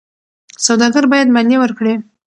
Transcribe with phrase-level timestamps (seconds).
[0.65, 1.93] سوداګر باید مالیه ورکړي.